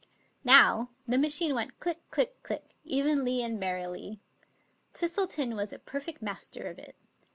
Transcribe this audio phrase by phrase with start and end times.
[0.43, 4.19] Now the machine went click, click, click, evenly and merrily.
[4.95, 6.95] Twistleton was a per fect master of it.